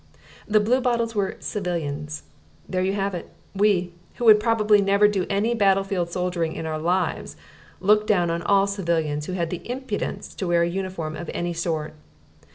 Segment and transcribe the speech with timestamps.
[0.47, 2.23] The Bluebottles were "civilians"...
[2.67, 3.29] there you have it.
[3.55, 7.35] We who would probably never do any battlefield soldiering in our lives
[7.79, 11.53] looked down on all civilians who had the impudence to wear a uniform of any
[11.53, 11.93] sort.